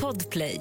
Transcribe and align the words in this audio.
Podplay. 0.00 0.60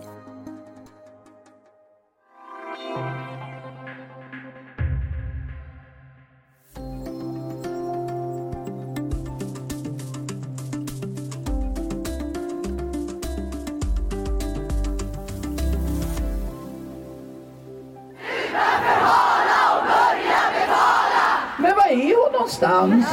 Men 21.57 21.75
var 21.75 21.85
är 21.87 22.15
hon 22.23 22.31
någonstans? 22.31 23.05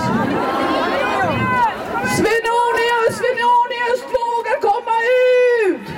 Svenonius, 2.16 3.16
Svenonius, 3.18 4.02
våga 4.14 4.54
komma 4.60 4.96
ut! 5.66 5.88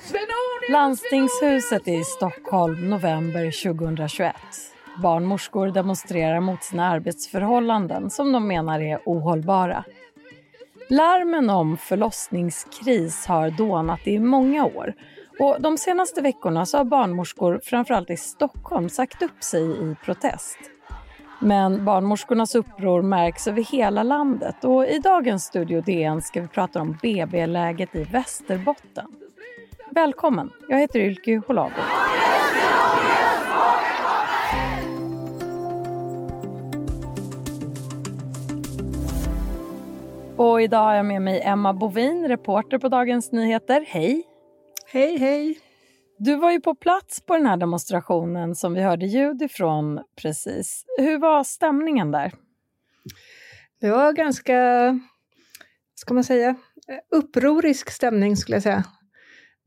Svenonius, 0.00 0.70
Landstingshuset 0.88 1.88
i 1.88 2.04
Stockholm, 2.04 2.90
november 2.90 3.74
2021. 3.74 4.36
Barnmorskor 5.02 5.66
demonstrerar 5.66 6.40
mot 6.40 6.62
sina 6.62 6.88
arbetsförhållanden 6.88 8.10
som 8.10 8.32
de 8.32 8.48
menar 8.48 8.80
är 8.80 9.00
ohållbara. 9.04 9.84
Larmen 10.90 11.50
om 11.50 11.76
förlossningskris 11.76 13.26
har 13.26 13.50
dånat 13.50 14.06
i 14.06 14.18
många 14.18 14.64
år 14.64 14.94
och 15.38 15.56
de 15.60 15.78
senaste 15.78 16.20
veckorna 16.20 16.66
så 16.66 16.76
har 16.76 16.84
barnmorskor, 16.84 17.60
framförallt 17.64 18.10
i 18.10 18.16
Stockholm, 18.16 18.88
sagt 18.88 19.22
upp 19.22 19.44
sig 19.44 19.70
i 19.70 19.96
protest. 20.04 20.58
Men 21.40 21.84
barnmorskornas 21.84 22.54
uppror 22.54 23.02
märks 23.02 23.48
över 23.48 23.62
hela 23.62 24.02
landet 24.02 24.64
och 24.64 24.86
i 24.86 24.98
dagens 24.98 25.44
Studio 25.44 25.80
DN 25.80 26.22
ska 26.22 26.40
vi 26.40 26.48
prata 26.48 26.80
om 26.80 26.98
BB-läget 27.02 27.94
i 27.94 28.04
Västerbotten. 28.04 29.06
Välkommen, 29.90 30.50
jag 30.68 30.78
heter 30.78 31.00
Ylke 31.00 31.42
Holago. 31.46 31.80
Och 40.36 40.62
idag 40.62 40.84
har 40.84 40.94
jag 40.94 41.06
med 41.06 41.22
mig 41.22 41.42
Emma 41.44 41.74
Bovin, 41.74 42.28
reporter 42.28 42.78
på 42.78 42.88
Dagens 42.88 43.32
Nyheter. 43.32 43.84
Hej! 43.88 44.22
Hej, 44.86 45.16
hej. 45.18 45.58
Du 46.18 46.36
var 46.36 46.52
ju 46.52 46.60
på 46.60 46.74
plats 46.74 47.20
på 47.20 47.36
den 47.36 47.46
här 47.46 47.56
demonstrationen 47.56 48.54
som 48.54 48.74
vi 48.74 48.82
hörde 48.82 49.06
ljud 49.06 49.42
ifrån 49.42 50.00
precis. 50.22 50.84
Hur 50.98 51.18
var 51.18 51.44
stämningen 51.44 52.10
där? 52.10 52.32
Det 53.80 53.90
var 53.90 54.12
ganska, 54.12 54.54
ska 55.94 56.14
man 56.14 56.24
säga, 56.24 56.54
upprorisk 57.10 57.90
stämning 57.90 58.36
skulle 58.36 58.56
jag 58.56 58.62
säga. 58.62 58.84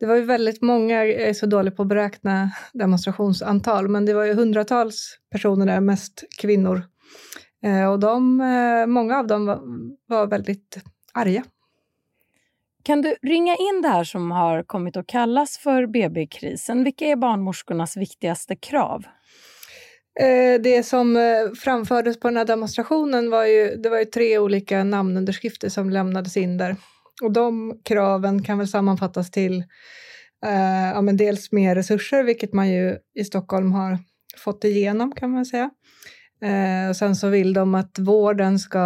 Det 0.02 0.08
var 0.08 0.16
ju 0.16 0.22
väldigt 0.22 0.62
många, 0.62 1.06
jag 1.06 1.30
är 1.30 1.34
så 1.34 1.46
dålig 1.46 1.76
på 1.76 1.82
att 1.82 1.88
beräkna 1.88 2.52
demonstrationsantal, 2.74 3.88
men 3.88 4.06
det 4.06 4.14
var 4.14 4.26
ju 4.26 4.34
hundratals 4.34 5.18
personer 5.32 5.66
där, 5.66 5.80
mest 5.80 6.24
kvinnor. 6.38 6.84
Eh, 7.64 7.92
och 7.92 8.00
de, 8.00 8.42
eh, 8.42 8.88
många 8.88 9.20
av 9.20 9.28
dem 9.28 9.46
var, 10.08 10.28
väldigt 10.28 10.78
arga. 11.14 11.44
Kan 12.84 13.02
du 13.02 13.16
ringa 13.22 13.56
in 13.56 13.82
det 13.82 13.88
här 13.88 14.04
som 14.04 14.32
har 14.32 14.64
kommit 14.64 14.98
att 14.98 15.08
kallas 15.08 15.58
för 15.58 15.88
BB-krisen? 15.88 16.84
Vilka 16.84 17.06
är 17.06 17.16
barnmorskornas 17.16 17.98
viktigaste 17.98 18.56
krav? 18.56 19.04
Eh, 20.20 20.62
Det 20.62 20.86
som 20.86 21.18
framfördes 21.64 22.20
på 22.20 22.28
den 22.28 22.38
här 22.38 22.46
demonstrationen 22.46 23.30
var 23.30 23.46
ju, 23.46 23.76
det 23.76 23.90
var 23.90 24.00
ju 24.00 24.06
tre 24.06 24.40
olika 24.40 24.84
namnunderskrifter 24.84 25.70
som 25.70 25.90
lämnades 25.90 26.38
in 26.38 26.58
där. 26.58 26.76
Och 27.24 27.32
de 27.32 27.80
kraven 27.86 28.44
kan 28.44 28.58
väl 28.58 28.68
sammanfattas 28.68 29.32
till 29.32 29.64
eh, 30.46 30.90
ja, 30.94 31.02
men 31.02 31.18
dels 31.18 31.52
mer 31.52 31.76
resurser, 31.76 32.24
vilket 32.24 32.54
man 32.54 32.70
ju 32.70 32.98
i 33.20 33.24
Stockholm 33.24 33.72
har 33.72 34.00
fått 34.38 34.64
igenom 34.64 35.12
kan 35.12 35.32
man 35.32 35.46
säga. 35.46 35.70
Eh, 36.44 36.90
och 36.90 36.96
sen 36.96 37.16
så 37.16 37.30
vill 37.30 37.54
de 37.54 37.76
att 37.76 38.00
vården 38.00 38.60
ska 38.60 38.82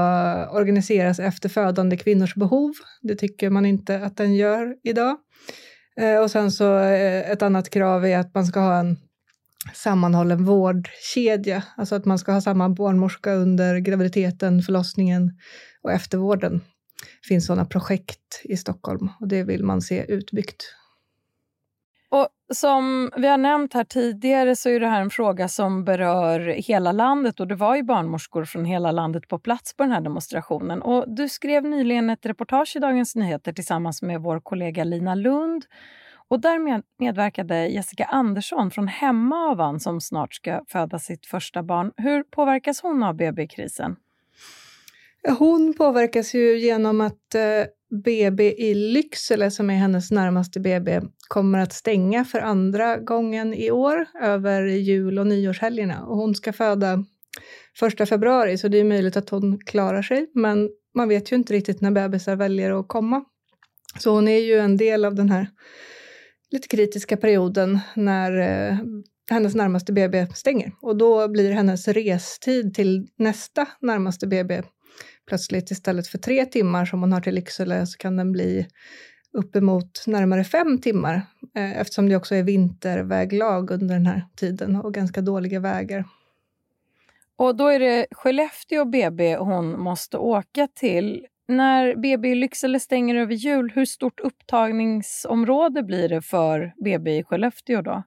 organiseras 0.52 1.20
efter 1.20 1.50
födande 1.50 1.98
kvinnors 1.98 2.36
behov. 2.36 2.74
Det 3.02 3.16
tycker 3.16 3.50
man 3.50 3.66
inte 3.66 4.00
att 4.00 4.18
den 4.18 4.36
gör 4.36 4.76
idag. 4.84 5.18
Eh, 6.02 6.20
och 6.20 6.32
sen 6.32 6.52
så 6.52 6.78
eh, 6.80 7.32
ett 7.32 7.42
annat 7.42 7.70
krav 7.70 8.06
är 8.06 8.18
att 8.18 8.34
man 8.34 8.46
ska 8.46 8.60
ha 8.60 8.80
en 8.80 8.98
sammanhållen 9.74 10.46
vårdkedja, 10.46 11.64
alltså 11.78 11.96
att 11.96 12.06
man 12.06 12.20
ska 12.20 12.32
ha 12.32 12.42
samma 12.42 12.70
barnmorska 12.70 13.34
under 13.34 13.78
graviditeten, 13.78 14.62
förlossningen 14.62 15.32
och 15.82 15.92
eftervården. 15.92 16.62
Det 17.22 17.28
finns 17.28 17.46
sådana 17.46 17.66
projekt 17.66 18.42
i 18.44 18.58
Stockholm 18.58 19.10
och 19.20 19.28
det 19.28 19.44
vill 19.44 19.64
man 19.64 19.82
se 19.82 20.06
utbyggt. 20.12 20.64
Och 22.10 22.28
som 22.54 23.12
vi 23.18 23.28
har 23.28 23.38
nämnt 23.38 23.74
här 23.74 23.84
tidigare 23.84 24.56
så 24.56 24.70
är 24.70 24.80
det 24.80 24.88
här 24.88 25.02
en 25.02 25.10
fråga 25.10 25.48
som 25.48 25.86
berör 25.86 26.40
hela 26.40 26.92
landet 26.92 27.40
och 27.40 27.48
det 27.48 27.56
var 27.56 27.76
ju 27.76 27.84
barnmorskor 27.84 28.46
från 28.46 28.66
hela 28.66 28.92
landet 28.92 29.28
på 29.28 29.40
plats 29.40 29.76
på 29.78 29.84
den 29.84 29.92
här 29.92 30.02
demonstrationen. 30.02 30.82
Och 30.82 31.16
du 31.16 31.30
skrev 31.30 31.64
nyligen 31.64 32.10
ett 32.10 32.26
reportage 32.26 32.76
i 32.76 32.80
Dagens 32.80 33.16
Nyheter 33.16 33.54
tillsammans 33.54 34.02
med 34.02 34.22
vår 34.22 34.40
kollega 34.40 34.84
Lina 34.84 35.16
Lund 35.16 35.66
och 36.28 36.40
där 36.42 36.82
medverkade 37.00 37.68
Jessica 37.68 38.06
Andersson 38.06 38.72
från 38.72 38.88
Hemavan 38.88 39.80
som 39.80 40.02
snart 40.02 40.34
ska 40.34 40.62
föda 40.68 41.00
sitt 41.00 41.26
första 41.26 41.64
barn. 41.64 41.92
Hur 41.98 42.24
påverkas 42.24 42.82
hon 42.82 43.04
av 43.04 43.16
BB-krisen? 43.16 43.96
Hon 45.28 45.74
påverkas 45.74 46.34
ju 46.34 46.58
genom 46.60 47.02
att 47.02 47.36
eh, 47.36 47.66
BB 48.04 48.54
i 48.58 48.74
Lycksele, 48.74 49.52
som 49.52 49.70
är 49.70 49.76
hennes 49.76 50.12
närmaste 50.12 50.60
BB, 50.60 51.02
kommer 51.28 51.60
att 51.60 51.74
stänga 51.74 52.26
för 52.26 52.40
andra 52.40 52.98
gången 52.98 53.54
i 53.54 53.72
år 53.72 54.06
över 54.22 54.64
jul 54.66 55.20
och 55.20 55.28
nyårshelgerna. 55.28 56.06
Och 56.06 56.18
hon 56.18 56.36
ska 56.36 56.54
föda 56.54 57.06
första 57.80 58.06
februari, 58.06 58.58
så 58.58 58.68
det 58.68 58.78
är 58.78 58.84
möjligt 58.84 59.18
att 59.18 59.30
hon 59.30 59.60
klarar 59.60 60.02
sig. 60.02 60.32
Men 60.34 60.70
man 60.96 61.10
vet 61.10 61.32
ju 61.32 61.36
inte 61.36 61.54
riktigt 61.54 61.82
när 61.82 61.92
bebisar 61.92 62.36
väljer 62.36 62.80
att 62.80 62.88
komma. 62.88 63.24
Så 64.00 64.12
hon 64.12 64.28
är 64.28 64.40
ju 64.40 64.60
en 64.60 64.78
del 64.78 65.06
av 65.06 65.16
den 65.16 65.30
här 65.30 65.48
lite 66.52 66.68
kritiska 66.68 67.18
perioden 67.18 67.80
när 67.96 68.38
eh, 68.40 68.78
hennes 69.32 69.56
närmaste 69.56 69.94
BB 69.94 70.28
stänger. 70.34 70.72
Och 70.82 70.98
då 70.98 71.28
blir 71.28 71.52
hennes 71.52 71.88
restid 71.88 72.74
till 72.74 73.08
nästa 73.18 73.68
närmaste 73.82 74.28
BB 74.28 74.64
plötsligt 75.28 75.72
istället 75.72 76.08
för 76.08 76.18
tre 76.18 76.46
timmar 76.46 76.86
som 76.86 77.02
hon 77.02 77.14
har 77.14 77.22
till 77.22 77.36
Lycksele 77.36 77.86
så 77.86 77.98
kan 77.98 78.18
den 78.18 78.32
bli 78.32 78.68
uppemot 79.34 80.04
närmare 80.08 80.44
fem 80.44 80.82
timmar 80.82 81.22
eh, 81.56 81.80
eftersom 81.80 82.10
det 82.10 82.16
också 82.16 82.36
är 82.36 82.44
vinterväglag 82.44 83.72
under 83.72 83.96
den 83.96 84.06
här 84.06 84.26
tiden 84.36 84.76
och 84.76 84.94
ganska 84.94 85.22
dåliga 85.22 85.60
vägar. 85.60 86.06
Och 87.38 87.56
då 87.56 87.68
är 87.68 87.80
det 87.80 88.08
Skellefteå 88.12 88.86
BB 88.86 89.36
hon 89.36 89.80
måste 89.80 90.18
åka 90.18 90.68
till. 90.76 91.26
När 91.48 91.96
BB 91.96 92.30
i 92.30 92.36
Lycksele 92.36 92.80
stänger 92.80 93.16
över 93.16 93.34
jul, 93.34 93.72
hur 93.76 93.86
stort 93.86 94.20
upptagningsområde 94.20 95.84
blir 95.84 96.10
det 96.10 96.22
för 96.22 96.74
BB 96.84 97.18
i 97.18 97.24
Skellefteå 97.24 97.82
då? 97.82 98.04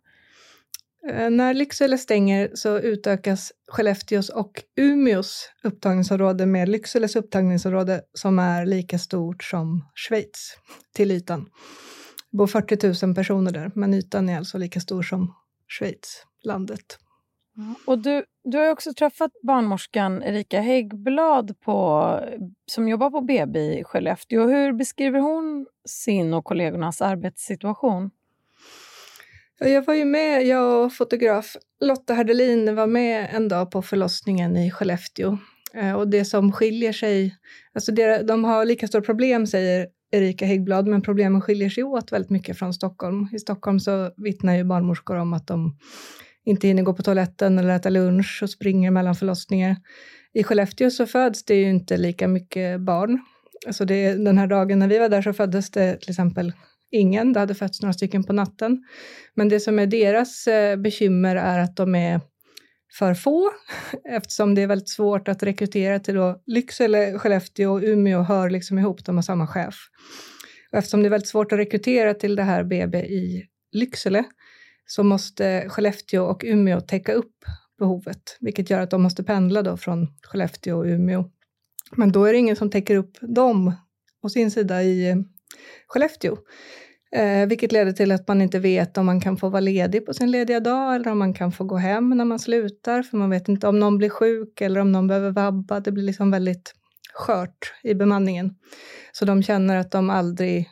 Eh, 1.09 1.31
när 1.31 1.55
Lycksele 1.55 1.99
stänger 1.99 2.51
så 2.55 2.79
utökas 2.79 3.53
Skellefteås 3.69 4.29
och 4.29 4.63
Umeås 4.77 5.51
upptagningsområde 5.63 6.47
med 6.47 6.69
Lyckseles 6.69 7.17
upptagningsområde 7.17 8.03
som 8.13 8.39
är 8.39 8.67
lika 8.67 8.99
stort 8.99 9.45
som 9.45 9.85
Schweiz 9.95 10.59
till 10.95 11.11
ytan. 11.11 11.49
Det 12.31 12.37
bor 12.37 12.47
40 12.47 13.07
000 13.07 13.15
personer 13.15 13.53
där, 13.53 13.71
men 13.75 13.95
ytan 13.95 14.29
är 14.29 14.37
alltså 14.37 14.59
lika 14.59 14.81
stor 14.81 15.03
som 15.03 15.35
Schweiz, 15.69 16.25
landet. 16.45 16.99
Mm. 17.57 17.75
Och 17.87 17.99
du, 17.99 18.25
du 18.45 18.59
har 18.59 18.71
också 18.71 18.95
träffat 18.95 19.31
barnmorskan 19.43 20.23
Erika 20.23 20.61
Häggblad 20.61 21.61
på, 21.61 22.21
som 22.67 22.89
jobbar 22.89 23.11
på 23.11 23.21
BB 23.21 23.79
i 23.79 23.85
Skellefteå. 23.85 24.49
Hur 24.49 24.73
beskriver 24.73 25.21
hon 25.21 25.67
sin 25.89 26.35
och 26.35 26.45
kollegornas 26.45 27.03
arbetssituation? 27.03 28.11
Jag 29.61 29.87
var 29.87 29.95
ju 29.95 30.05
med, 30.05 30.47
jag 30.47 30.85
och 30.85 30.93
fotograf 30.93 31.57
Lotta 31.81 32.15
Herdelin 32.15 32.75
var 32.75 32.87
med 32.87 33.29
en 33.33 33.49
dag 33.49 33.71
på 33.71 33.83
förlossningen 33.83 34.57
i 34.57 34.71
Skellefteå. 34.71 35.39
Eh, 35.75 35.93
och 35.93 36.09
det 36.09 36.25
som 36.25 36.53
skiljer 36.53 36.93
sig, 36.93 37.37
alltså 37.75 37.93
det, 37.93 38.23
de 38.23 38.45
har 38.45 38.65
lika 38.65 38.89
stora 38.89 39.03
problem 39.03 39.47
säger 39.47 39.87
Erika 40.13 40.47
Häggblad, 40.47 40.87
men 40.87 41.03
problemen 41.03 41.41
skiljer 41.41 41.71
sig 41.71 41.85
åt 41.85 42.13
väldigt 42.13 42.31
mycket 42.31 42.59
från 42.59 42.75
Stockholm. 42.75 43.29
I 43.33 43.39
Stockholm 43.39 43.81
så 43.81 44.11
vittnar 44.17 44.57
ju 44.57 44.65
barnmorskor 44.65 45.17
om 45.17 45.33
att 45.33 45.47
de 45.47 45.77
inte 46.45 46.67
hinner 46.67 46.83
gå 46.83 46.95
på 46.95 47.03
toaletten 47.03 47.59
eller 47.59 47.77
äta 47.77 47.91
lunch 47.91 48.41
och 48.43 48.51
springer 48.51 48.91
mellan 48.91 49.15
förlossningar. 49.15 49.77
I 50.33 50.45
Skellefteå 50.45 50.91
så 50.91 51.07
föds 51.07 51.45
det 51.45 51.55
ju 51.55 51.71
inte 51.71 51.97
lika 51.97 52.29
mycket 52.29 52.81
barn. 52.81 53.21
Alltså 53.67 53.85
det, 53.85 54.15
den 54.15 54.39
här 54.39 54.47
dagen 54.47 54.79
när 54.79 54.89
vi 54.89 54.99
var 54.99 55.09
där 55.09 55.23
så 55.23 55.33
föddes 55.33 55.71
det 55.71 55.97
till 55.97 56.11
exempel 56.11 56.53
ingen. 56.91 57.33
Det 57.33 57.41
hade 57.41 57.55
fötts 57.55 57.83
några 57.83 57.93
stycken 57.93 58.25
på 58.25 58.33
natten. 58.33 58.85
Men 59.35 59.49
det 59.49 59.61
som 59.61 59.79
är 59.79 59.87
deras 59.87 60.47
eh, 60.47 60.77
bekymmer 60.77 61.37
är 61.37 61.59
att 61.59 61.77
de 61.77 61.95
är 61.95 62.21
för 62.99 63.15
få 63.15 63.51
eftersom 64.11 64.55
det 64.55 64.63
är 64.63 64.67
väldigt 64.67 64.89
svårt 64.89 65.29
att 65.29 65.43
rekrytera 65.43 65.99
till 65.99 66.15
då 66.15 66.43
Lycksele, 66.47 67.19
Skellefteå 67.19 67.73
och 67.73 67.83
Umeå 67.83 68.23
hör 68.23 68.51
liksom 68.51 68.79
ihop, 68.79 69.05
de 69.05 69.17
har 69.17 69.23
samma 69.23 69.47
chef. 69.47 69.75
Och 70.73 70.79
eftersom 70.79 71.03
det 71.03 71.09
är 71.09 71.11
väldigt 71.11 71.29
svårt 71.29 71.53
att 71.53 71.59
rekrytera 71.59 72.15
till 72.15 72.37
det 72.37 72.43
här 72.43 72.65
BB 72.65 72.99
i 72.99 73.47
Lycksele 73.73 74.25
så 74.87 75.03
måste 75.03 75.69
Skellefteå 75.69 76.25
och 76.25 76.45
Umeå 76.47 76.81
täcka 76.81 77.13
upp 77.13 77.35
behovet, 77.79 78.37
vilket 78.41 78.71
gör 78.71 78.81
att 78.81 78.91
de 78.91 79.03
måste 79.03 79.25
pendla 79.25 79.63
då 79.63 79.77
från 79.77 80.07
Skellefteå 80.23 80.79
och 80.79 80.85
Umeå. 80.85 81.25
Men 81.97 82.13
då 82.13 82.25
är 82.25 82.33
det 82.33 82.39
ingen 82.39 82.57
som 82.57 82.71
täcker 82.71 82.97
upp 82.97 83.19
dem 83.21 83.73
på 84.23 84.29
sin 84.29 84.51
sida 84.51 84.83
i 84.83 85.11
eh, 85.11 85.17
Skellefteå. 85.87 86.37
Eh, 87.13 87.47
vilket 87.47 87.73
leder 87.73 87.93
till 87.93 88.13
att 88.13 88.29
man 88.29 88.43
inte 88.43 88.59
vet 88.59 88.99
om 88.99 89.07
man 89.07 89.21
kan 89.21 89.37
få 89.37 89.49
vara 89.49 89.61
ledig 89.61 90.07
på 90.07 90.15
sin 90.15 90.31
lediga 90.31 90.61
dag 90.61 90.95
eller 90.95 91.11
om 91.11 91.19
man 91.19 91.35
kan 91.35 91.53
få 91.53 91.65
gå 91.65 91.77
hem 91.77 92.11
när 92.11 92.25
man 92.25 92.39
slutar, 92.39 93.03
för 93.03 93.17
man 93.17 93.31
vet 93.31 93.49
inte 93.49 93.69
om 93.69 93.79
någon 93.79 93.99
blir 93.99 94.09
sjuk 94.09 94.61
eller 94.61 94.81
om 94.81 94.93
någon 94.93 95.07
behöver 95.07 95.31
vabba. 95.31 95.81
Det 95.81 95.93
blir 95.93 96.05
liksom 96.05 96.31
väldigt 96.31 96.75
skört 97.15 97.75
i 97.83 97.95
bemanningen. 97.95 98.55
Så 99.13 99.25
de 99.25 99.43
känner 99.43 99.77
att 99.77 99.91
de 99.91 100.11
aldrig 100.11 100.69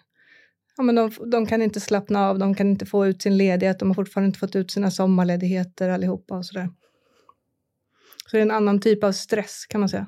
Ja, 0.76 0.82
men 0.82 0.94
de, 0.94 1.10
de 1.30 1.46
kan 1.46 1.62
inte 1.62 1.80
slappna 1.80 2.28
av, 2.28 2.38
de 2.38 2.54
kan 2.54 2.70
inte 2.70 2.86
få 2.86 3.06
ut 3.06 3.22
sin 3.22 3.36
ledighet, 3.36 3.78
de 3.78 3.88
har 3.88 3.94
fortfarande 3.94 4.26
inte 4.26 4.38
fått 4.38 4.56
ut 4.56 4.70
sina 4.70 4.90
sommarledigheter 4.90 5.88
allihopa 5.88 6.36
och 6.36 6.46
sådär. 6.46 6.68
Så 8.26 8.36
det 8.36 8.38
är 8.38 8.42
en 8.42 8.50
annan 8.50 8.80
typ 8.80 9.04
av 9.04 9.12
stress 9.12 9.66
kan 9.66 9.80
man 9.80 9.88
säga. 9.88 10.06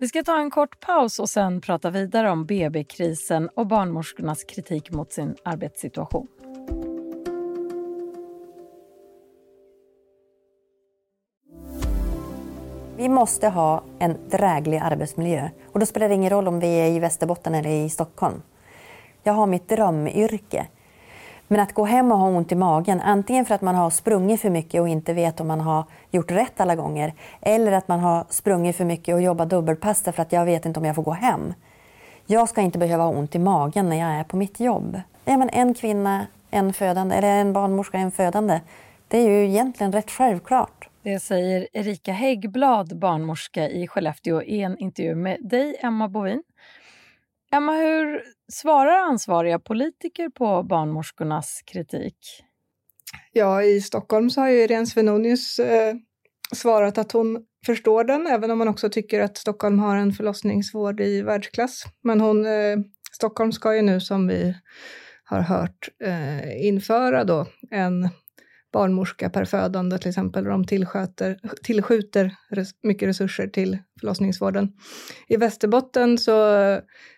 Vi 0.00 0.08
ska 0.08 0.22
ta 0.22 0.38
en 0.38 0.50
kort 0.50 0.80
paus 0.80 1.18
och 1.18 1.28
sen 1.28 1.60
prata 1.60 1.90
vidare 1.90 2.30
om 2.30 2.46
BB-krisen 2.46 3.48
och 3.48 3.66
barnmorskornas 3.66 4.44
kritik 4.44 4.90
mot 4.90 5.12
sin 5.12 5.36
arbetssituation. 5.42 6.26
Vi 12.96 13.08
måste 13.08 13.48
ha 13.48 13.84
en 13.98 14.16
dräglig 14.30 14.78
arbetsmiljö 14.78 15.50
och 15.72 15.80
då 15.80 15.86
spelar 15.86 16.08
det 16.08 16.14
ingen 16.14 16.30
roll 16.30 16.48
om 16.48 16.60
vi 16.60 16.66
är 16.66 16.90
i 16.90 16.98
Västerbotten 16.98 17.54
eller 17.54 17.70
i 17.70 17.90
Stockholm. 17.90 18.42
Jag 19.22 19.32
har 19.32 19.46
mitt 19.46 19.68
drömyrke. 19.68 20.66
Men 21.48 21.60
att 21.60 21.72
gå 21.72 21.84
hem 21.84 22.12
och 22.12 22.18
ha 22.18 22.28
ont 22.28 22.52
i 22.52 22.54
magen, 22.54 23.00
antingen 23.00 23.44
för 23.44 23.54
att 23.54 23.62
man 23.62 23.74
har 23.74 23.90
sprungit 23.90 24.40
för 24.40 24.50
mycket 24.50 24.80
och 24.80 24.88
inte 24.88 25.12
vet 25.12 25.40
om 25.40 25.48
man 25.48 25.60
har 25.60 25.84
gjort 26.10 26.30
rätt 26.30 26.60
alla 26.60 26.76
gånger, 26.76 27.14
eller 27.40 27.72
att 27.72 27.88
man 27.88 28.00
har 28.00 28.26
sprungit 28.28 28.76
för 28.76 28.84
mycket 28.84 29.14
och 29.14 29.22
jobbat 29.22 29.50
dubbelpass 29.50 30.02
för 30.02 30.20
att 30.20 30.32
jag 30.32 30.44
vet 30.44 30.66
inte 30.66 30.80
om 30.80 30.86
jag 30.86 30.94
får 30.94 31.02
gå 31.02 31.10
hem. 31.10 31.54
Jag 32.26 32.48
ska 32.48 32.60
inte 32.60 32.78
behöva 32.78 33.02
ha 33.02 33.10
ont 33.10 33.34
i 33.34 33.38
magen 33.38 33.88
när 33.88 33.96
jag 33.96 34.10
är 34.10 34.24
på 34.24 34.36
mitt 34.36 34.60
jobb. 34.60 35.00
Är 35.24 35.36
man 35.36 35.50
en 35.50 35.74
kvinna, 35.74 36.26
en 36.50 36.72
födande, 36.72 37.16
eller 37.16 37.28
en 37.28 37.52
barnmorska, 37.52 37.98
en 37.98 38.10
födande, 38.10 38.60
det 39.08 39.18
är 39.18 39.28
ju 39.28 39.48
egentligen 39.48 39.92
rätt 39.92 40.10
självklart. 40.10 40.88
Det 41.02 41.20
säger 41.20 41.68
Erika 41.72 42.12
Häggblad, 42.12 42.98
barnmorska 42.98 43.68
i 43.68 43.88
Skellefteå 43.88 44.42
i 44.42 44.60
en 44.60 44.78
intervju 44.78 45.14
med 45.14 45.38
dig, 45.40 45.76
Emma 45.82 46.08
Bovin. 46.08 46.42
Emma, 47.50 47.72
hur 47.72 48.22
svarar 48.52 48.98
ansvariga 48.98 49.58
politiker 49.58 50.28
på 50.28 50.62
barnmorskornas 50.62 51.62
kritik? 51.66 52.16
Ja, 53.32 53.62
i 53.62 53.80
Stockholm 53.80 54.30
så 54.30 54.40
har 54.40 54.48
ju 54.48 54.62
Irene 54.62 54.86
Svenonius 54.86 55.58
eh, 55.58 55.94
svarat 56.54 56.98
att 56.98 57.12
hon 57.12 57.44
förstår 57.66 58.04
den, 58.04 58.26
även 58.26 58.50
om 58.50 58.58
hon 58.58 58.68
också 58.68 58.88
tycker 58.88 59.20
att 59.20 59.36
Stockholm 59.36 59.78
har 59.78 59.96
en 59.96 60.12
förlossningsvård 60.12 61.00
i 61.00 61.22
världsklass. 61.22 61.84
Men 62.02 62.20
hon, 62.20 62.46
eh, 62.46 62.78
Stockholm 63.12 63.52
ska 63.52 63.74
ju 63.74 63.82
nu, 63.82 64.00
som 64.00 64.26
vi 64.26 64.54
har 65.24 65.40
hört, 65.40 65.88
eh, 66.04 66.66
införa 66.66 67.24
då 67.24 67.46
en 67.70 68.08
barnmorska 68.72 69.30
per 69.30 69.44
födande 69.44 69.98
till 69.98 70.08
exempel, 70.08 70.46
och 70.46 70.52
de 70.52 70.64
tillskjuter 71.62 72.34
res, 72.50 72.70
mycket 72.82 73.08
resurser 73.08 73.46
till 73.46 73.78
förlossningsvården. 74.00 74.72
I 75.28 75.36
Västerbotten 75.36 76.18
så 76.18 76.32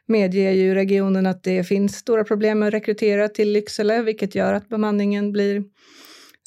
medger 0.06 0.50
ju 0.50 0.74
regionen 0.74 1.26
att 1.26 1.42
det 1.42 1.64
finns 1.64 1.96
stora 1.96 2.24
problem 2.24 2.58
med 2.58 2.68
att 2.68 2.74
rekrytera 2.74 3.28
till 3.28 3.52
Lycksele, 3.52 4.02
vilket 4.02 4.34
gör 4.34 4.54
att 4.54 4.68
bemanningen 4.68 5.32
blir 5.32 5.64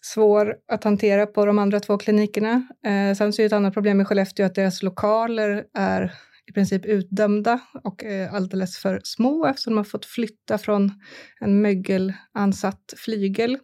svår 0.02 0.56
att 0.72 0.84
hantera 0.84 1.26
på 1.26 1.46
de 1.46 1.60
andra 1.60 1.80
två 1.80 1.98
klinikerna. 1.98 2.68
Eh, 2.86 3.18
sen 3.18 3.34
så 3.34 3.42
är 3.42 3.46
ett 3.46 3.54
annat 3.54 3.74
problem 3.74 4.02
i 4.02 4.06
Skellefteå 4.06 4.46
att 4.46 4.56
deras 4.56 4.84
lokaler 4.84 5.64
är 5.74 6.14
i 6.50 6.52
princip 6.54 6.86
utdömda 6.86 7.60
och 7.84 8.04
eh, 8.04 8.34
alldeles 8.34 8.78
för 8.78 9.02
små 9.04 9.46
eftersom 9.46 9.74
de 9.74 9.78
har 9.78 9.84
fått 9.84 10.06
flytta 10.06 10.58
från 10.58 10.92
en 11.40 11.62
mögelansatt 11.62 12.94
flygel. 12.98 13.58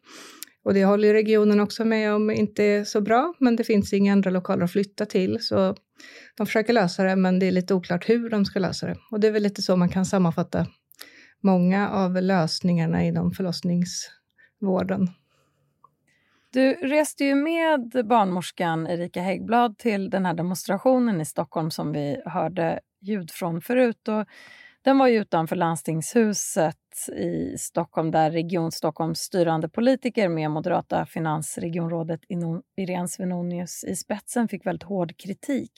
Och 0.64 0.74
det 0.74 0.86
håller 0.86 1.14
regionen 1.14 1.60
också 1.60 1.86
med 1.86 2.14
om 2.14 2.30
inte 2.32 2.64
är 2.64 2.84
så 2.84 3.02
bra, 3.02 3.34
men 3.40 3.56
det 3.56 3.64
finns 3.64 3.94
inga 3.94 4.14
andra 4.14 4.30
lokaler 4.30 4.64
att 4.64 4.72
flytta 4.72 5.06
till. 5.06 5.38
Så 5.42 5.76
de 6.38 6.46
försöker 6.46 6.74
lösa 6.74 7.04
det, 7.04 7.16
men 7.16 7.40
det 7.40 7.46
är 7.46 7.52
lite 7.52 7.74
oklart 7.74 8.10
hur 8.10 8.30
de 8.30 8.46
ska 8.46 8.60
lösa 8.60 8.88
det. 8.88 8.96
Och 9.12 9.20
det 9.20 9.28
är 9.28 9.32
väl 9.32 9.44
lite 9.44 9.62
så 9.62 9.76
man 9.76 9.90
kan 9.90 10.06
sammanfatta 10.06 10.68
många 11.42 11.90
av 11.90 12.22
lösningarna 12.22 13.04
inom 13.04 13.32
förlossningsvården. 13.32 15.08
Du 16.54 16.74
reste 16.74 17.24
ju 17.24 17.36
med 17.36 18.06
barnmorskan 18.06 18.88
Erika 18.88 19.22
Häggblad 19.22 19.78
till 19.78 20.10
den 20.10 20.26
här 20.26 20.34
demonstrationen 20.34 21.22
i 21.22 21.26
Stockholm 21.26 21.72
som 21.72 21.92
vi 21.92 22.22
hörde 22.26 22.80
ljud 23.02 23.32
från 23.32 23.62
förut. 23.62 24.08
Och 24.08 24.26
den 24.82 24.98
var 24.98 25.08
ju 25.08 25.22
utanför 25.22 25.56
landstingshuset 25.56 26.76
i 27.18 27.58
Stockholm 27.58 28.12
där 28.12 28.32
Region 28.32 28.72
Stockholms 28.72 29.20
styrande 29.20 29.70
politiker 29.70 30.30
med 30.30 30.52
moderata 30.52 31.06
finansregionrådet 31.06 32.22
Irene 32.76 33.08
Svenonius 33.08 33.84
i 33.84 33.96
spetsen 33.96 34.48
fick 34.48 34.66
väldigt 34.66 34.84
hård 34.84 35.18
kritik. 35.18 35.72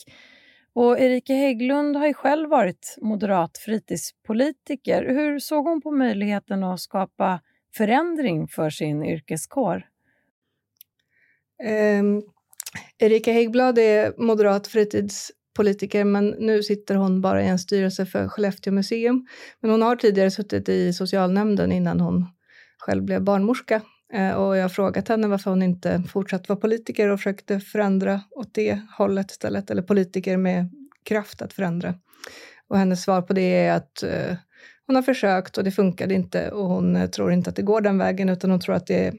Och 0.74 1.00
Erika 1.00 1.34
Hägglund 1.34 1.96
har 1.96 2.08
ju 2.08 2.14
själv 2.14 2.50
varit 2.50 2.98
moderat 3.02 3.58
fritidspolitiker. 3.58 5.06
Hur 5.06 5.40
såg 5.40 5.66
hon 5.66 5.82
på 5.82 5.92
möjligheten 5.92 6.64
att 6.64 6.80
skapa 6.80 7.42
förändring 7.78 8.48
för 8.48 8.70
sin 8.70 9.06
yrkeskår? 9.06 9.88
Um, 12.00 12.24
Erika 12.98 13.32
Häggblad 13.32 13.78
är 13.78 14.14
moderat 14.18 14.68
fritids 14.68 15.32
politiker, 15.54 16.04
men 16.04 16.28
nu 16.28 16.64
sitter 16.64 16.96
hon 16.96 17.22
bara 17.22 17.44
i 17.44 17.48
en 17.48 17.60
styrelse 17.60 18.06
för 18.06 18.28
Skellefteå 18.28 18.74
museum. 18.74 19.28
Men 19.60 19.72
hon 19.72 19.82
har 19.82 19.96
tidigare 19.96 20.32
suttit 20.32 20.70
i 20.70 20.94
socialnämnden 20.94 21.72
innan 21.72 22.00
hon 22.00 22.26
själv 22.78 23.04
blev 23.04 23.24
barnmorska. 23.24 23.82
Eh, 24.14 24.32
och 24.32 24.58
jag 24.58 24.62
har 24.62 24.70
frågat 24.70 25.08
henne 25.08 25.28
varför 25.28 25.50
hon 25.50 25.64
inte 25.64 26.04
fortsatt 26.10 26.50
vara 26.50 26.60
politiker 26.60 27.10
och 27.10 27.20
försökte 27.20 27.60
förändra 27.60 28.22
åt 28.32 28.54
det 28.54 28.82
hållet 28.98 29.32
istället, 29.32 29.72
eller 29.72 29.82
politiker 29.82 30.38
med 30.38 30.70
kraft 31.06 31.42
att 31.42 31.54
förändra. 31.54 31.96
Och 32.68 32.78
hennes 32.78 33.04
svar 33.04 33.22
på 33.22 33.34
det 33.34 33.66
är 33.66 33.74
att 33.74 34.04
eh, 34.04 34.36
hon 34.88 34.96
har 34.96 35.04
försökt 35.04 35.58
och 35.58 35.64
det 35.64 35.72
funkade 35.72 36.14
inte 36.14 36.52
och 36.52 36.66
hon 36.66 36.96
eh, 36.96 37.10
tror 37.10 37.32
inte 37.32 37.50
att 37.50 37.56
det 37.56 37.62
går 37.62 37.82
den 37.82 37.98
vägen 37.98 38.30
utan 38.30 38.52
hon 38.52 38.60
tror 38.60 38.76
att 38.76 38.88
det 38.88 39.14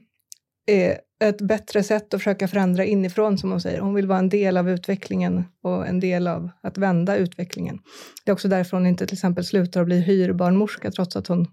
är 0.65 0.99
ett 1.29 1.41
bättre 1.41 1.83
sätt 1.83 2.13
att 2.13 2.21
försöka 2.21 2.47
förändra 2.47 2.85
inifrån, 2.85 3.37
som 3.37 3.51
hon 3.51 3.61
säger. 3.61 3.79
Hon 3.79 3.93
vill 3.93 4.07
vara 4.07 4.19
en 4.19 4.29
del 4.29 4.57
av 4.57 4.69
utvecklingen 4.69 5.43
och 5.61 5.87
en 5.87 5.99
del 5.99 6.27
av 6.27 6.49
att 6.61 6.77
vända 6.77 7.15
utvecklingen. 7.15 7.79
Det 8.25 8.31
är 8.31 8.33
också 8.33 8.47
därför 8.47 8.77
hon 8.77 8.87
inte 8.87 9.07
till 9.07 9.15
exempel 9.15 9.45
slutar 9.45 9.81
att 9.81 9.85
bli 9.85 9.99
hyrbarnmorska, 9.99 10.91
trots 10.91 11.15
att 11.15 11.27
hon 11.27 11.47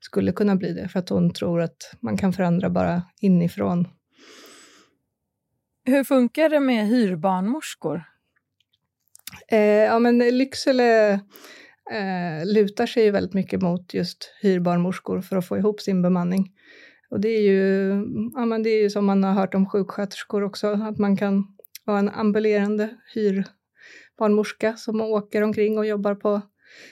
skulle 0.00 0.32
kunna 0.32 0.56
bli 0.56 0.72
det, 0.72 0.88
för 0.88 0.98
att 0.98 1.08
hon 1.08 1.32
tror 1.32 1.60
att 1.60 1.94
man 2.00 2.16
kan 2.16 2.32
förändra 2.32 2.70
bara 2.70 3.02
inifrån. 3.20 3.88
Hur 5.84 6.04
funkar 6.04 6.48
det 6.48 6.60
med 6.60 6.86
hyrbarnmorskor? 6.86 8.02
Eh, 9.48 9.58
ja, 9.60 9.98
men 9.98 10.18
Lycksele 10.18 11.12
eh, 11.92 12.44
lutar 12.44 12.86
sig 12.86 13.04
ju 13.04 13.10
väldigt 13.10 13.34
mycket 13.34 13.62
mot 13.62 13.94
just 13.94 14.34
hyrbarnmorskor 14.42 15.20
för 15.20 15.36
att 15.36 15.48
få 15.48 15.56
ihop 15.58 15.80
sin 15.80 16.02
bemanning. 16.02 16.52
Och 17.10 17.20
det 17.20 17.28
är 17.28 17.42
ju, 17.42 17.88
ja, 18.34 18.44
men 18.44 18.62
det 18.62 18.70
är 18.70 18.82
ju 18.82 18.90
som 18.90 19.06
man 19.06 19.24
har 19.24 19.32
hört 19.32 19.54
om 19.54 19.66
sjuksköterskor 19.66 20.42
också, 20.42 20.66
att 20.66 20.98
man 20.98 21.16
kan 21.16 21.44
vara 21.84 21.98
en 21.98 22.08
ambulerande 22.08 22.90
hyrbarnmorska 23.14 24.76
som 24.76 25.00
åker 25.00 25.42
omkring 25.42 25.78
och 25.78 25.86
jobbar 25.86 26.14
på 26.14 26.40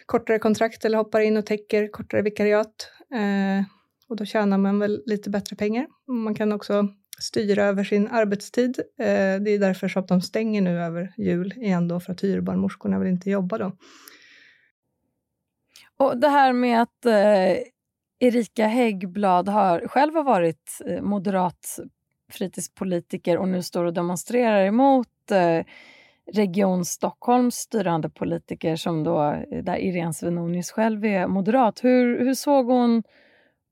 kortare 0.06 0.38
kontrakt 0.38 0.84
eller 0.84 0.98
hoppar 0.98 1.20
in 1.20 1.36
och 1.36 1.46
täcker 1.46 1.88
kortare 1.88 2.22
vikariat. 2.22 2.90
Eh, 3.14 3.64
och 4.08 4.16
då 4.16 4.24
tjänar 4.24 4.58
man 4.58 4.78
väl 4.78 5.02
lite 5.06 5.30
bättre 5.30 5.56
pengar. 5.56 5.86
Man 6.06 6.34
kan 6.34 6.52
också 6.52 6.88
styra 7.18 7.64
över 7.64 7.84
sin 7.84 8.08
arbetstid. 8.08 8.78
Eh, 8.98 9.40
det 9.40 9.50
är 9.50 9.58
därför 9.58 9.88
som 9.88 10.06
de 10.06 10.20
stänger 10.20 10.60
nu 10.60 10.80
över 10.80 11.14
jul 11.16 11.54
igen 11.56 11.88
då, 11.88 12.00
för 12.00 12.12
att 12.12 12.24
hyrbarnmorskorna 12.24 12.98
vill 12.98 13.08
inte 13.08 13.30
jobba 13.30 13.58
då. 13.58 13.72
Och 15.96 16.20
det 16.20 16.28
här 16.28 16.52
med 16.52 16.82
att 16.82 17.06
eh, 17.06 17.62
Erika 18.18 18.66
Häggblad 18.66 19.48
har 19.48 19.88
själv 19.88 20.14
varit 20.14 20.80
eh, 20.86 21.02
moderat 21.02 21.78
fritidspolitiker 22.32 23.38
och 23.38 23.48
nu 23.48 23.62
står 23.62 23.84
och 23.84 23.94
demonstrerar 23.94 24.64
emot 24.66 25.30
eh, 25.30 25.64
Region 26.32 26.84
Stockholms 26.84 27.54
styrande 27.54 28.10
politiker 28.10 28.76
som 28.76 29.04
då, 29.04 29.22
eh, 29.50 29.64
där 29.64 29.76
Irene 29.76 30.14
Svenonius 30.14 30.70
själv 30.70 31.04
är 31.04 31.26
moderat. 31.26 31.84
Hur, 31.84 32.24
hur 32.24 32.34
såg 32.34 32.66
hon 32.66 33.02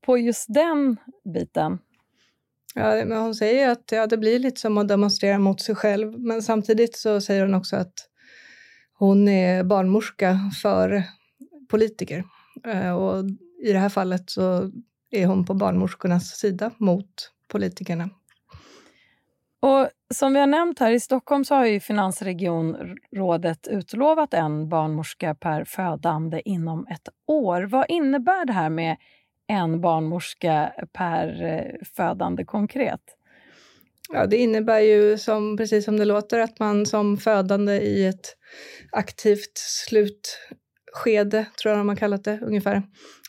på 0.07 0.19
just 0.19 0.55
den 0.55 0.97
biten? 1.35 1.79
Ja, 2.75 3.05
men 3.05 3.19
hon 3.19 3.35
säger 3.35 3.71
att 3.71 3.93
ja, 3.93 4.07
det 4.07 4.19
blir 4.19 4.39
lite 4.39 4.61
som 4.61 4.79
att 4.79 4.89
demonstrera 4.89 5.39
mot 5.39 5.61
sig 5.61 5.75
själv, 5.75 6.19
men 6.21 6.43
samtidigt 6.43 6.97
så 6.97 7.21
säger 7.21 7.43
hon 7.43 7.55
också 7.55 7.77
att 7.77 7.95
hon 8.99 9.29
är 9.29 9.65
barnmorska 9.65 10.39
för 10.63 11.03
politiker. 11.69 12.25
Och 12.97 13.25
i 13.65 13.73
det 13.73 13.79
här 13.79 13.89
fallet 13.89 14.31
så 14.31 14.71
är 15.11 15.27
hon 15.27 15.47
på 15.47 15.55
barnmorskornas 15.55 16.29
sida 16.29 16.71
mot 16.79 17.31
politikerna. 17.49 18.11
Och 19.61 19.89
som 20.15 20.33
vi 20.33 20.41
har 20.41 20.47
nämnt 20.47 20.79
här, 20.79 20.93
i 20.93 21.01
Stockholm 21.01 21.45
så 21.45 21.55
har 21.55 21.67
ju 21.67 21.81
Finansregionrådet 21.81 23.69
utlovat 23.69 24.35
en 24.35 24.69
barnmorska 24.69 25.35
per 25.35 25.65
födande 25.65 26.43
inom 26.45 26.87
ett 26.91 27.09
år. 27.27 27.63
Vad 27.63 27.85
innebär 27.89 28.47
det 28.47 28.53
här 28.53 28.71
med 28.71 28.97
en 29.47 29.81
barnmorska 29.81 30.73
per 30.93 31.43
eh, 31.43 31.87
födande 31.97 32.45
konkret? 32.45 33.01
Ja, 34.13 34.27
det 34.27 34.37
innebär 34.37 34.81
ju, 34.81 35.19
som, 35.19 35.57
precis 35.57 35.85
som 35.85 35.97
det 35.97 36.05
låter, 36.05 36.39
att 36.39 36.59
man 36.59 36.87
som 36.87 37.17
födande 37.17 37.73
i 37.73 38.07
ett 38.07 38.37
aktivt 38.93 39.59
slutskede, 39.59 41.47
tror 41.63 41.71
jag 41.73 41.81
de 41.81 41.89
har 41.89 41.97
kallat 41.97 42.25
det 42.25 42.41
ungefär, 42.43 42.83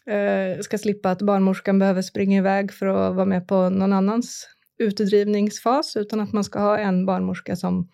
eh, 0.10 0.62
ska 0.62 0.78
slippa 0.78 1.12
att 1.12 1.22
barnmorskan 1.22 1.80
behöver 1.80 2.02
springa 2.02 2.38
iväg 2.38 2.74
för 2.74 2.86
att 2.86 3.16
vara 3.16 3.26
med 3.26 3.48
på 3.48 3.70
någon 3.70 3.94
annans 3.94 4.48
utdrivningsfas, 4.80 5.96
utan 5.96 6.20
att 6.20 6.34
man 6.34 6.44
ska 6.44 6.60
ha 6.60 6.78
en 6.78 7.06
barnmorska 7.06 7.56
som 7.56 7.90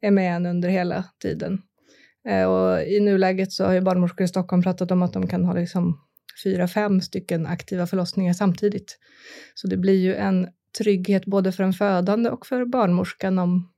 är 0.00 0.10
med 0.10 0.36
en 0.36 0.46
under 0.46 0.68
hela 0.68 1.04
tiden. 1.22 1.62
Eh, 2.28 2.44
och 2.44 2.82
I 2.82 3.00
nuläget 3.00 3.52
så 3.52 3.64
har 3.64 3.72
ju 3.72 3.80
barnmorskor 3.80 4.24
i 4.24 4.28
Stockholm 4.28 4.62
pratat 4.62 4.90
om 4.90 5.02
att 5.02 5.12
de 5.12 5.26
kan 5.26 5.44
ha 5.44 5.54
liksom 5.54 6.00
fyra, 6.44 6.68
fem 6.68 7.00
stycken 7.00 7.46
aktiva 7.46 7.86
förlossningar 7.86 8.32
samtidigt. 8.32 8.98
Så 9.54 9.66
det 9.66 9.76
blir 9.76 9.98
ju 9.98 10.14
en 10.14 10.48
trygghet 10.78 11.26
både 11.26 11.52
för 11.52 11.64
en 11.64 11.72
födande 11.72 12.30
och 12.30 12.46
för 12.46 12.64
barnmorskan 12.64 13.38
om, 13.38 13.72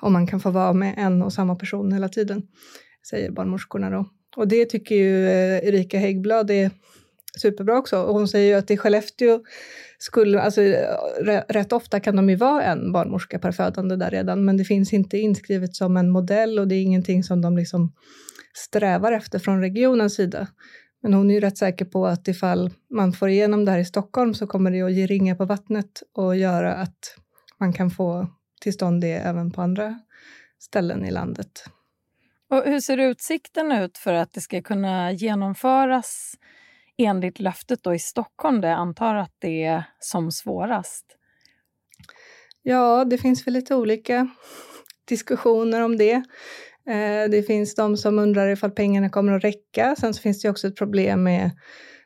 om 0.00 0.12
man 0.12 0.26
kan 0.26 0.40
få 0.40 0.50
vara 0.50 0.72
med 0.72 0.94
en 0.96 1.22
och 1.22 1.32
samma 1.32 1.54
person 1.56 1.92
hela 1.92 2.08
tiden, 2.08 2.42
säger 3.10 3.30
barnmorskorna 3.30 3.90
då. 3.90 4.08
Och 4.36 4.48
det 4.48 4.64
tycker 4.64 4.94
ju 4.94 5.26
eh, 5.26 5.68
Erika 5.68 5.98
Häggblad 5.98 6.50
är 6.50 6.70
superbra 7.38 7.78
också. 7.78 8.02
Och 8.02 8.14
hon 8.14 8.28
säger 8.28 8.48
ju 8.48 8.58
att 8.58 8.70
i 8.70 8.76
Skellefteå 8.76 9.40
skulle, 9.98 10.40
alltså 10.40 10.60
rätt 11.48 11.72
ofta 11.72 12.00
kan 12.00 12.16
de 12.16 12.30
ju 12.30 12.36
vara 12.36 12.62
en 12.62 12.92
barnmorska 12.92 13.38
per 13.38 13.52
födande 13.52 13.96
där 13.96 14.10
redan, 14.10 14.44
men 14.44 14.56
det 14.56 14.64
finns 14.64 14.92
inte 14.92 15.18
inskrivet 15.18 15.76
som 15.76 15.96
en 15.96 16.10
modell 16.10 16.58
och 16.58 16.68
det 16.68 16.74
är 16.74 16.82
ingenting 16.82 17.24
som 17.24 17.42
de 17.42 17.56
liksom 17.56 17.92
strävar 18.54 19.12
efter 19.12 19.38
från 19.38 19.60
regionens 19.60 20.14
sida. 20.14 20.48
Men 21.02 21.14
hon 21.14 21.30
är 21.30 21.34
ju 21.34 21.40
rätt 21.40 21.58
säker 21.58 21.84
på 21.84 22.06
att 22.06 22.28
ifall 22.28 22.70
man 22.90 23.12
får 23.12 23.28
igenom 23.28 23.64
det 23.64 23.70
här 23.70 23.78
i 23.78 23.84
Stockholm 23.84 24.34
så 24.34 24.46
kommer 24.46 24.70
det 24.70 24.82
att 24.82 24.92
ge 24.92 25.06
ringa 25.06 25.36
på 25.36 25.44
vattnet 25.44 26.02
och 26.12 26.36
göra 26.36 26.74
att 26.74 27.16
man 27.60 27.72
kan 27.72 27.90
få 27.90 28.28
till 28.60 28.72
stånd 28.72 29.00
det 29.00 29.12
även 29.12 29.50
på 29.50 29.62
andra 29.62 30.00
ställen 30.58 31.04
i 31.04 31.10
landet. 31.10 31.64
Och 32.50 32.62
hur 32.64 32.80
ser 32.80 32.98
utsikten 32.98 33.72
ut 33.72 33.98
för 33.98 34.12
att 34.14 34.32
det 34.32 34.40
ska 34.40 34.62
kunna 34.62 35.12
genomföras 35.12 36.34
enligt 37.04 37.40
löftet 37.40 37.82
då 37.82 37.94
i 37.94 37.98
Stockholm, 37.98 38.60
där 38.60 38.68
jag 38.68 38.78
antar 38.78 39.14
att 39.14 39.34
det 39.38 39.64
är 39.64 39.84
som 40.00 40.32
svårast? 40.32 41.06
Ja, 42.62 43.04
det 43.04 43.18
finns 43.18 43.46
väl 43.46 43.54
lite 43.54 43.74
olika 43.74 44.28
diskussioner 45.08 45.80
om 45.80 45.96
det. 45.96 46.22
Eh, 46.88 47.30
det 47.30 47.46
finns 47.46 47.74
de 47.74 47.96
som 47.96 48.18
undrar 48.18 48.48
ifall 48.48 48.70
pengarna 48.70 49.10
kommer 49.10 49.32
att 49.32 49.44
räcka. 49.44 49.96
Sen 49.98 50.14
så 50.14 50.22
finns 50.22 50.42
det 50.42 50.50
också 50.50 50.68
ett 50.68 50.76
problem 50.76 51.22
med 51.22 51.50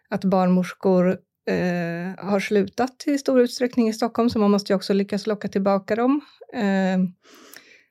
att 0.09 0.25
barnmorskor 0.25 1.09
eh, 1.51 2.27
har 2.27 2.41
slutat 2.41 3.05
i 3.07 3.19
stor 3.19 3.41
utsträckning 3.41 3.89
i 3.89 3.93
Stockholm, 3.93 4.31
så 4.31 4.39
man 4.39 4.51
måste 4.51 4.73
ju 4.73 4.77
också 4.77 4.93
lyckas 4.93 5.27
locka 5.27 5.49
tillbaka 5.49 5.97
dem. 5.97 6.21
Eh, 6.55 6.99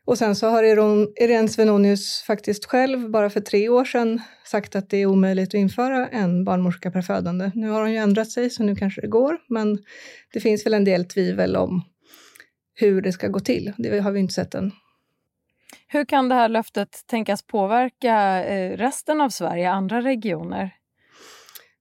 och 0.06 0.18
sen 0.18 0.36
så 0.36 0.48
har 0.48 0.64
Irene 1.24 1.48
Svenonius 1.48 2.24
faktiskt 2.28 2.66
själv 2.66 3.10
bara 3.10 3.30
för 3.30 3.40
tre 3.40 3.70
år 3.70 3.86
sedan 3.86 4.22
sagt 4.46 4.76
att 4.76 4.90
det 4.90 4.98
är 4.98 5.06
omöjligt 5.06 5.50
att 5.50 5.54
införa 5.54 6.08
en 6.08 6.44
barnmorska 6.44 6.92
per 6.92 7.02
födande. 7.02 7.52
Nu 7.56 7.70
har 7.70 7.82
hon 7.82 7.92
ju 7.92 7.98
ändrat 7.98 8.32
sig, 8.32 8.50
så 8.50 8.64
nu 8.64 8.76
kanske 8.76 9.02
det 9.02 9.08
går, 9.08 9.38
men 9.50 9.78
det 10.34 10.40
finns 10.40 10.66
väl 10.66 10.74
en 10.74 10.84
del 10.84 11.06
tvivel 11.06 11.56
om 11.56 11.82
hur 12.74 13.02
det 13.02 13.12
ska 13.12 13.28
gå 13.28 13.40
till. 13.40 13.74
Det 13.78 14.00
har 14.00 14.12
vi 14.12 14.20
inte 14.20 14.34
sett 14.34 14.56
än. 14.56 14.72
Hur 15.88 16.06
kan 16.06 16.30
det 16.30 16.36
här 16.36 16.50
löftet 16.50 17.04
tänkas 17.08 17.42
påverka 17.48 18.46
eh, 18.46 18.78
resten 18.78 19.22
av 19.22 19.30
Sverige, 19.30 19.70
andra 19.70 20.02
regioner? 20.02 20.72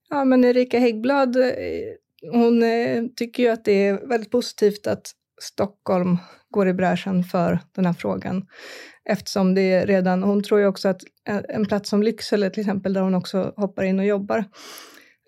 Ja, 0.08 0.24
men 0.24 0.44
Erika 0.44 0.78
Häggblad, 0.78 1.36
eh, 1.36 1.52
hon 2.32 2.62
eh, 2.62 3.04
tycker 3.16 3.42
ju 3.42 3.48
att 3.48 3.64
det 3.64 3.86
är 3.86 4.08
väldigt 4.08 4.30
positivt 4.30 4.86
att 4.86 5.12
Stockholm 5.40 6.18
går 6.54 6.68
i 6.68 6.75
bräschen 6.75 7.25
för 7.25 7.58
den 7.75 7.87
här 7.87 7.92
frågan. 7.92 8.46
Eftersom 9.04 9.54
det 9.54 9.87
redan, 9.87 10.23
hon 10.23 10.42
tror 10.42 10.61
ju 10.61 10.66
också 10.66 10.88
att 10.88 11.02
eh, 11.28 11.40
en 11.49 11.66
plats 11.66 11.90
som 11.90 12.02
Lycksele 12.02 12.50
till 12.50 12.61
exempel, 12.61 12.92
där 12.92 13.00
hon 13.00 13.14
också 13.14 13.52
hoppar 13.56 13.82
in 13.82 13.99
och 13.99 14.04
jobbar, 14.04 14.44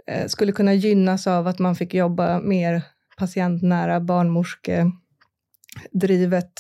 eh, 0.07 0.27
skulle 0.27 0.53
kunna 0.53 0.75
gynnas 0.75 1.27
av 1.27 1.47
att 1.47 1.59
man 1.59 1.77
fick 1.77 1.95
jobba 1.95 2.41
mer 2.41 2.83
patientnära, 3.19 4.01
barnmorskedrivet 4.01 6.53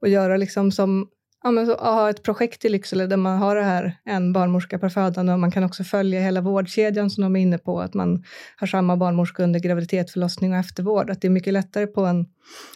och 0.00 0.08
göra 0.08 0.36
liksom 0.36 0.72
som 0.72 1.08
ja, 1.42 1.50
men 1.50 1.66
så, 1.66 1.74
ha 1.74 2.10
ett 2.10 2.22
projekt 2.22 2.64
i 2.64 2.68
Lycksele 2.68 3.06
där 3.06 3.16
man 3.16 3.38
har 3.38 3.56
det 3.56 3.62
här 3.62 3.96
en 4.04 4.32
barnmorska 4.32 4.78
per 4.78 4.88
födande 4.88 5.32
och 5.32 5.38
man 5.38 5.50
kan 5.50 5.64
också 5.64 5.84
följa 5.84 6.20
hela 6.20 6.40
vårdkedjan 6.40 7.10
som 7.10 7.22
de 7.22 7.36
är 7.36 7.40
inne 7.40 7.58
på, 7.58 7.80
att 7.80 7.94
man 7.94 8.24
har 8.56 8.66
samma 8.66 8.96
barnmorska 8.96 9.42
under 9.42 9.60
graviditet, 9.60 10.10
förlossning 10.10 10.52
och 10.52 10.58
eftervård. 10.58 11.10
Att 11.10 11.20
det 11.20 11.28
är 11.28 11.30
mycket 11.30 11.52
lättare 11.52 11.86
på 11.86 12.04
en 12.04 12.26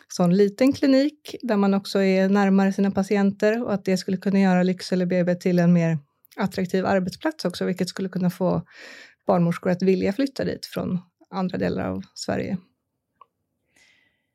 sån 0.08 0.36
liten 0.36 0.72
klinik 0.72 1.36
där 1.42 1.56
man 1.56 1.74
också 1.74 2.02
är 2.02 2.28
närmare 2.28 2.72
sina 2.72 2.90
patienter 2.90 3.64
och 3.64 3.74
att 3.74 3.84
det 3.84 3.96
skulle 3.96 4.16
kunna 4.16 4.40
göra 4.40 4.62
Lycksele 4.62 5.06
BB 5.06 5.34
till 5.34 5.58
en 5.58 5.72
mer 5.72 5.98
attraktiv 6.36 6.86
arbetsplats 6.86 7.44
också, 7.44 7.64
vilket 7.64 7.88
skulle 7.88 8.08
kunna 8.08 8.30
få 8.30 8.62
barnmorskor 9.26 9.70
att 9.70 9.82
vilja 9.82 10.12
flytta 10.12 10.44
dit 10.44 10.66
från 10.66 10.98
andra 11.30 11.58
delar 11.58 11.90
av 11.90 12.02
Sverige. 12.14 12.58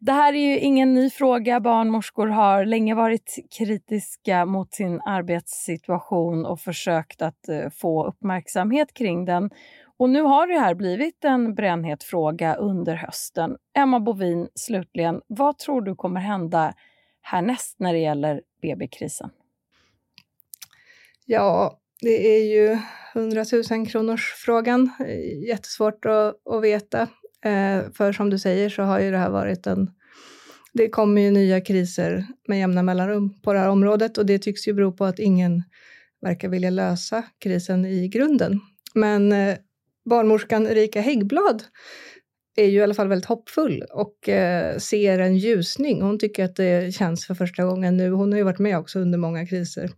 Det 0.02 0.12
här 0.12 0.34
är 0.34 0.38
ju 0.38 0.60
ingen 0.60 0.94
ny 0.94 1.10
fråga. 1.10 1.60
Barnmorskor 1.60 2.28
har 2.28 2.66
länge 2.66 2.96
varit 2.96 3.38
kritiska 3.58 4.46
mot 4.46 4.74
sin 4.74 5.02
arbetssituation 5.02 6.46
och 6.46 6.60
försökt 6.60 7.22
att 7.22 7.50
eh, 7.50 7.70
få 7.70 8.08
uppmärksamhet 8.08 8.94
kring 8.94 9.26
den. 9.26 9.50
Och 9.98 10.10
nu 10.10 10.22
har 10.22 10.48
det 10.48 10.60
här 10.60 10.76
blivit 10.76 11.26
en 11.26 11.56
brännhet 11.56 12.04
fråga 12.04 12.56
under 12.56 12.96
hösten. 12.96 13.58
Emma 13.78 14.00
Bovin, 14.00 14.48
slutligen, 14.56 15.22
vad 15.28 15.58
tror 15.58 15.82
du 15.82 15.96
kommer 15.96 16.22
hända 16.22 16.74
härnäst 17.22 17.80
när 17.80 17.94
det 17.94 18.00
gäller 18.00 18.42
BB-krisen? 18.62 19.30
Ja, 21.26 21.80
det 22.02 22.38
är 22.38 22.44
ju 22.44 22.78
100 23.16 23.46
000 23.72 23.88
kronors 23.88 24.34
frågan. 24.38 24.92
Jättesvårt 25.48 26.06
att, 26.06 26.48
att 26.48 26.64
veta. 26.64 27.08
Eh, 27.46 27.92
för 27.94 28.12
som 28.12 28.30
du 28.30 28.40
säger 28.40 28.70
så 28.70 28.82
har 28.84 29.00
ju 29.00 29.12
det 29.12 29.18
här 29.18 29.30
varit 29.30 29.68
en... 29.68 29.92
Det 30.74 30.90
kommer 30.90 31.22
ju 31.22 31.32
nya 31.32 31.62
kriser 31.62 32.28
med 32.48 32.60
jämna 32.60 32.84
mellanrum 32.84 33.42
på 33.42 33.54
det 33.54 33.60
här 33.60 33.70
området 33.70 34.18
och 34.18 34.26
det 34.26 34.40
tycks 34.40 34.68
ju 34.68 34.74
bero 34.74 34.92
på 34.92 35.06
att 35.06 35.20
ingen 35.20 35.64
verkar 36.22 36.50
vilja 36.50 36.70
lösa 36.70 37.24
krisen 37.40 37.86
i 37.86 38.08
grunden. 38.08 38.60
Men 38.94 39.32
eh, 39.32 39.58
barnmorskan 40.10 40.68
Erika 40.68 41.02
Häggblad 41.02 41.64
är 42.56 42.66
ju 42.66 42.78
i 42.78 42.84
alla 42.84 42.94
fall 42.94 43.08
väldigt 43.08 43.30
hoppfull 43.30 43.84
och 43.92 44.30
eh, 44.30 44.78
ser 44.78 45.20
en 45.20 45.38
ljusning. 45.38 46.02
Hon 46.02 46.20
tycker 46.20 46.46
att 46.46 46.56
det 46.56 46.96
känns 46.96 47.26
för 47.26 47.36
första 47.36 47.64
gången 47.64 47.98
nu. 47.98 48.10
Hon 48.10 48.32
har 48.32 48.38
ju 48.38 48.44
varit 48.44 48.60
med 48.60 48.78
också 48.78 49.00
under 49.00 49.18
många 49.18 49.48
kriser. 49.48 49.92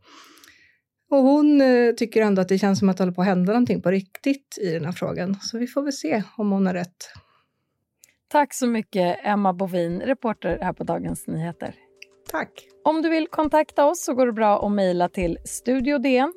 Och 1.09 1.17
hon 1.17 1.61
eh, 1.61 1.91
tycker 1.93 2.21
ändå 2.21 2.41
att 2.41 2.49
det 2.49 2.59
känns 2.59 2.79
som 2.79 2.89
att 2.89 2.97
det 2.97 3.03
håller 3.03 3.13
på 3.13 3.21
att 3.21 3.27
hända 3.27 3.53
någonting 3.53 3.81
på 3.81 3.91
riktigt 3.91 4.57
i 4.61 4.71
den 4.71 4.85
här 4.85 4.91
frågan. 4.91 5.37
Så 5.41 5.57
vi 5.57 5.67
får 5.67 5.83
väl 5.83 5.93
se 5.93 6.23
om 6.37 6.51
hon 6.51 6.65
har 6.65 6.73
rätt. 6.73 7.13
Tack 8.31 8.53
så 8.53 8.67
mycket, 8.67 9.19
Emma 9.23 9.53
Bovin, 9.53 10.01
reporter 10.01 10.59
här 10.61 10.73
på 10.73 10.83
Dagens 10.83 11.27
Nyheter. 11.27 11.75
Tack. 12.31 12.67
Om 12.83 13.01
du 13.01 13.09
vill 13.09 13.27
kontakta 13.27 13.85
oss 13.85 14.03
så 14.03 14.13
går 14.13 14.25
det 14.25 14.31
bra 14.33 14.65
att 14.65 14.71
mejla 14.71 15.09
till 15.09 15.37
studiodn 15.45 16.33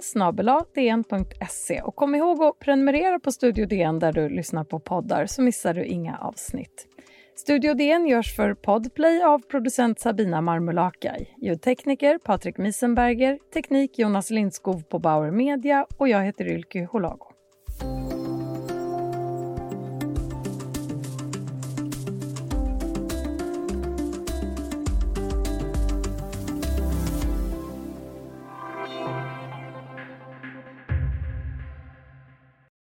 och 1.85 1.97
kom 1.97 2.15
ihåg 2.15 2.43
att 2.43 2.59
prenumerera 2.59 3.19
på 3.19 3.33
Studio 3.33 3.67
DN 3.67 3.99
där 3.99 4.13
du 4.13 4.29
lyssnar 4.29 4.65
på 4.65 4.81
poddar 4.81 5.27
så 5.27 5.43
missar 5.43 5.75
du 5.75 5.85
inga 5.85 6.19
avsnitt. 6.19 6.87
Studio 7.37 7.75
DN 7.75 8.07
görs 8.07 8.37
för 8.37 8.55
Podplay 8.55 9.23
av 9.23 9.39
producent 9.39 10.01
Sabina 10.01 10.41
Marmulakai, 10.41 11.29
ljudtekniker 11.37 12.19
Patrik 12.19 12.59
Misenberger, 12.59 13.39
teknik 13.53 13.99
Jonas 13.99 14.31
Lindskov 14.31 14.83
på 14.83 14.99
Bauer 14.99 15.31
Media 15.31 15.87
och 15.97 16.09
jag 16.09 16.25
heter 16.25 16.49
Ylke 16.49 16.89
Holago. 16.93 17.34